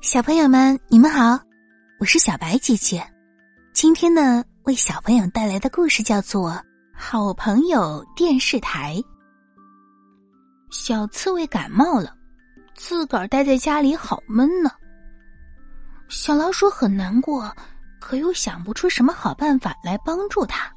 [0.00, 1.38] 小朋友们，你们好，
[1.98, 3.06] 我是小白姐姐。
[3.74, 6.52] 今天呢，为小朋友带来的故事叫做
[6.94, 8.96] 《好朋友电视台》。
[10.70, 12.16] 小刺猬感冒了，
[12.74, 14.70] 自个儿待在家里好闷呢。
[16.08, 17.54] 小老鼠很难过，
[18.00, 20.72] 可又想不出什么好办法来帮助它。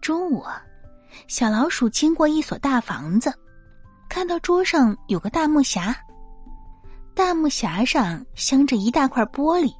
[0.00, 0.44] 中午，
[1.26, 3.34] 小老鼠经过一所大房子，
[4.08, 5.92] 看到桌上有个大木匣。
[7.14, 9.74] 大木匣上镶着一大块玻璃，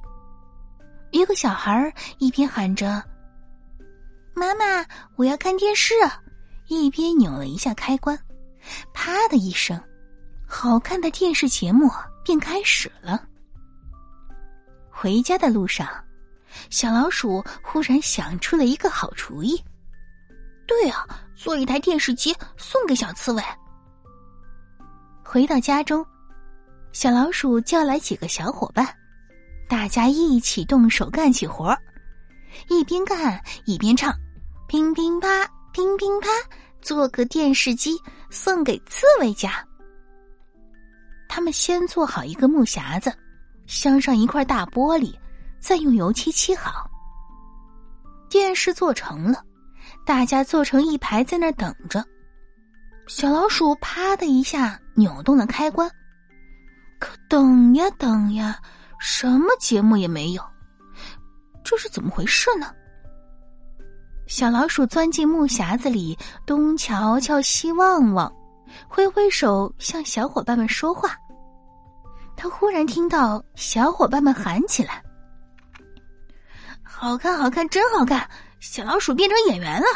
[1.11, 3.03] 一个小孩一边喊着
[4.35, 5.93] “妈妈，我要看电视”，
[6.69, 8.17] 一边扭了一下开关，
[8.93, 9.79] 啪的一声，
[10.47, 11.89] 好看的电视节目
[12.23, 13.27] 便开始了。
[14.91, 15.87] 回家的路上，
[16.69, 19.61] 小老鼠忽然想出了一个好主意
[20.67, 21.05] ：“对啊，
[21.35, 23.43] 做一台电视机送给小刺猬。”
[25.25, 26.05] 回到家中。
[26.93, 28.87] 小老鼠叫来几个小伙伴，
[29.67, 31.75] 大家一起动手干起活
[32.69, 34.13] 一边干一边唱
[34.69, 35.27] ：“乒乒啪，
[35.73, 36.27] 乒乒啪，
[36.83, 39.65] 做个电视机送给刺猬家。”
[41.27, 43.11] 他们先做好一个木匣子，
[43.65, 45.15] 镶上一块大玻璃，
[45.59, 46.87] 再用油漆漆好。
[48.29, 49.43] 电视做成了，
[50.05, 52.05] 大家坐成一排在那等着。
[53.07, 55.89] 小老鼠啪的一下扭动了开关。
[57.03, 58.57] 可等呀等呀，
[58.97, 60.41] 什么节目也没有，
[61.61, 62.73] 这是怎么回事呢？
[64.25, 68.33] 小老鼠钻进木匣子里，东瞧瞧，西望望，
[68.87, 71.13] 挥挥手向小伙伴们说话。
[72.37, 75.03] 他忽然听到小伙伴们喊起来
[76.81, 78.25] ：“好看，好看，真好看！
[78.61, 79.87] 小老鼠变成演员了。”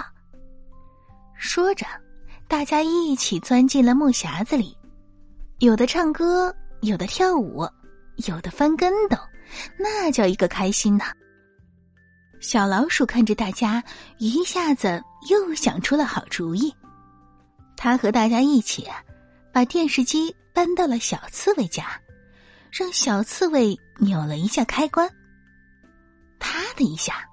[1.39, 1.85] 说着，
[2.49, 4.77] 大家一起钻进了木匣子里，
[5.59, 6.53] 有的唱歌。
[6.81, 7.67] 有的跳舞，
[8.27, 9.17] 有的翻跟斗，
[9.77, 11.05] 那叫一个开心呐！
[12.39, 13.83] 小老鼠看着大家，
[14.19, 16.73] 一下子又想出了好主意。
[17.75, 18.87] 他和大家一起
[19.51, 21.99] 把电视机搬到了小刺猬家，
[22.71, 25.09] 让小刺猬扭了一下开关。
[26.39, 27.27] 啪的一下，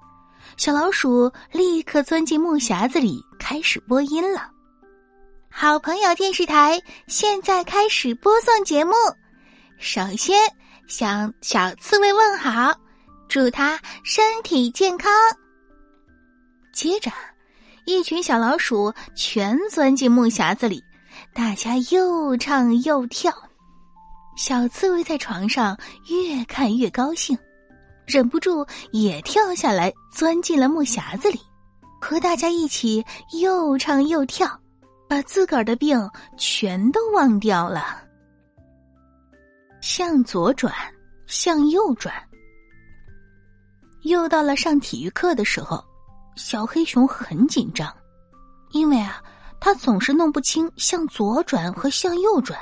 [0.57, 4.49] 小老鼠立刻钻进木匣子里，开始播音了。
[5.49, 8.93] 好朋友电视台现在开始播送节目。
[9.85, 10.35] 首先
[10.87, 12.75] 向小刺猬问好，
[13.29, 15.13] 祝他身体健康。
[16.73, 17.11] 接着，
[17.85, 20.83] 一群小老鼠全钻进木匣子里，
[21.35, 23.31] 大家又唱又跳。
[24.35, 25.77] 小刺猬在床上
[26.09, 27.37] 越看越高兴，
[28.07, 31.39] 忍不住也跳下来钻进了木匣子里，
[32.01, 33.05] 和大家一起
[33.39, 34.49] 又唱又跳，
[35.07, 36.09] 把自个儿的病
[36.39, 38.01] 全都忘掉了。
[39.85, 40.73] 向左转，
[41.27, 42.11] 向右转。
[44.01, 45.79] 又到了上体育课的时候，
[46.35, 47.95] 小黑熊很紧张，
[48.71, 49.21] 因为啊，
[49.59, 52.59] 他总是弄不清向左转和向右转，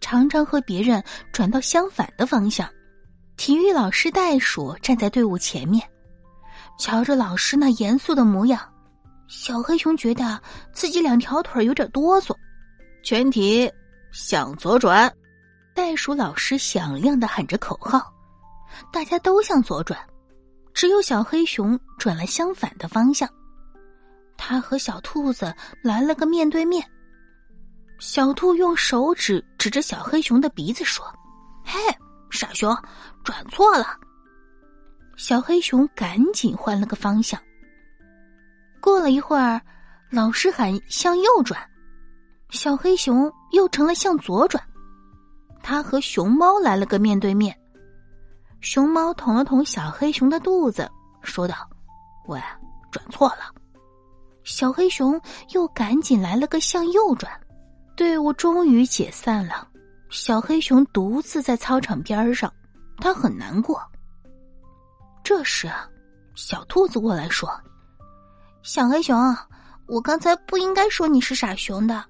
[0.00, 1.04] 常常和别人
[1.34, 2.66] 转到相反的方向。
[3.36, 5.86] 体育老师袋鼠站在队伍前面，
[6.78, 8.58] 瞧着老师那严肃的模样，
[9.28, 10.40] 小黑熊觉得
[10.72, 12.34] 自己两条腿有点哆嗦。
[13.02, 13.70] 全体
[14.12, 15.14] 向左转。
[15.74, 18.12] 袋鼠老师响亮的喊着口号，
[18.92, 19.98] 大家都向左转，
[20.74, 23.28] 只有小黑熊转了相反的方向。
[24.36, 26.86] 他和小兔子来了个面对面。
[27.98, 31.06] 小兔用手指指着小黑熊的鼻子说
[31.64, 31.78] ：“嘿，
[32.30, 32.76] 傻熊，
[33.22, 33.96] 转错了。”
[35.16, 37.40] 小黑熊赶紧换了个方向。
[38.80, 39.60] 过了一会儿，
[40.10, 41.58] 老师喊向右转，
[42.50, 44.62] 小黑熊又成了向左转。
[45.62, 47.56] 他和熊猫来了个面对面，
[48.60, 50.90] 熊猫捅了捅小黑熊的肚子，
[51.22, 51.54] 说道
[52.26, 52.40] ：“喂，
[52.90, 53.52] 转错了。”
[54.44, 57.32] 小黑熊又赶紧来了个向右转，
[57.96, 59.68] 队伍终于解散了。
[60.10, 62.52] 小黑熊独自在操场边上，
[62.98, 63.80] 他很难过。
[65.22, 65.88] 这时啊，
[66.34, 67.48] 小兔子过来说
[68.62, 69.16] ：“小黑熊，
[69.86, 72.04] 我刚才不应该说你是傻熊的，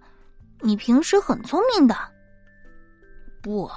[0.61, 1.97] 你平时很聪明的。”
[3.43, 3.69] 不，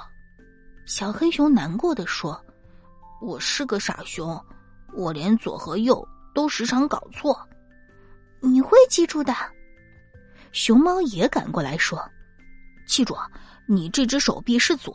[0.84, 2.40] 小黑熊难过的说
[3.20, 4.40] ：“我是个傻熊，
[4.94, 7.36] 我连左和右都时常搞错。”
[8.40, 9.34] 你会记住的。
[10.52, 12.00] 熊猫也赶过来说
[12.86, 13.16] ：“记住，
[13.66, 14.94] 你这只手臂是左，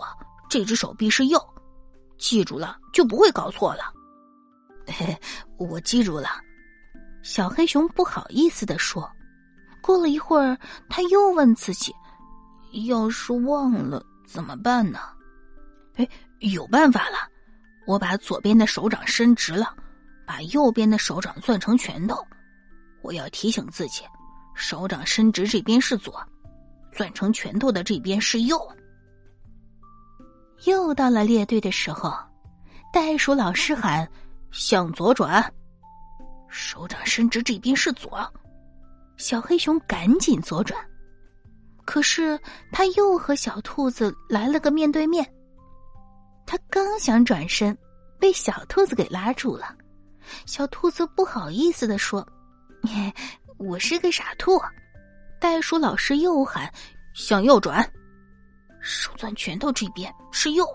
[0.49, 1.37] 这只手臂是右，
[2.17, 3.91] 记住了就不会搞错了。”
[4.87, 5.19] 嘿，
[5.59, 6.29] 我记住了。
[7.23, 9.11] 小黑熊不好意思的说。
[9.81, 10.57] 过了一会儿，
[10.87, 11.93] 他又问自己
[12.87, 14.99] ：“要是忘了？”怎么办呢？
[15.95, 16.07] 哎，
[16.39, 17.17] 有办法了！
[17.85, 19.75] 我把左边的手掌伸直了，
[20.25, 22.25] 把右边的手掌攥成拳头。
[23.01, 24.03] 我要提醒自己，
[24.55, 26.25] 手掌伸直这边是左，
[26.93, 28.57] 攥成拳头的这边是右。
[30.65, 32.13] 又到了列队的时候，
[32.93, 34.09] 袋鼠老师喊
[34.51, 35.43] ：“向左转。”
[36.47, 38.25] 手掌伸直这边是左，
[39.17, 40.79] 小黑熊赶紧左转。
[41.85, 42.39] 可是
[42.71, 45.25] 他又和小兔子来了个面对面。
[46.45, 47.77] 他刚想转身，
[48.19, 49.75] 被小兔子给拉住了。
[50.45, 52.25] 小兔子不好意思的说
[53.57, 54.59] ：“我是个傻兔。”
[55.39, 56.71] 袋鼠老师又喊
[57.13, 57.87] ：“向右转。”
[58.79, 60.65] 手攥拳头这边是右。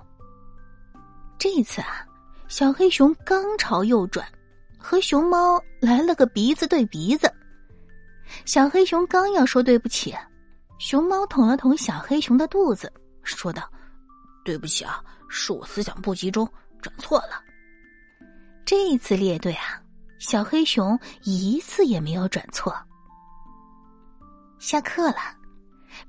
[1.38, 2.06] 这一次啊，
[2.49, 4.26] 小黑熊刚朝右转，
[4.79, 7.32] 和熊猫来了个鼻子对鼻子。
[8.44, 10.14] 小黑熊刚要说对不起，
[10.78, 12.93] 熊猫捅了捅小黑熊的肚子，
[13.23, 13.70] 说道
[14.44, 16.46] ：“对不起啊，是我思想不集中，
[16.82, 17.43] 转错了。”
[18.64, 19.81] 这一次列队啊，
[20.19, 22.76] 小黑熊一次也没有转错。
[24.58, 25.17] 下课了，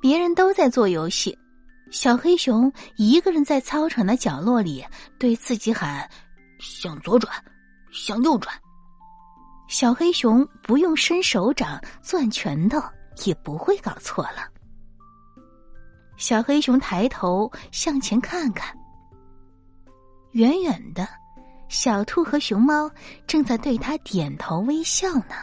[0.01, 1.37] 别人都在做游戏。
[1.89, 4.85] 小黑熊一个人在操场的角落里
[5.17, 6.09] 对自己喊
[6.59, 7.33] ：“向左转，
[7.91, 8.53] 向右转。”
[9.69, 12.81] 小黑熊不用伸手掌、攥拳头，
[13.25, 14.45] 也不会搞错了。
[16.17, 18.75] 小黑熊抬头向前看看，
[20.31, 21.07] 远远的，
[21.69, 22.89] 小兔和熊猫
[23.27, 25.35] 正在对他点头微笑呢。